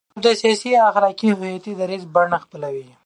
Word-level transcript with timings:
او 0.15 0.19
د 0.23 0.27
سیاسي، 0.41 0.69
اخلاقي 0.89 1.27
او 1.31 1.37
هویتي 1.39 1.71
دریځ 1.79 2.03
بڼه 2.15 2.37
خپلوي، 2.43 2.87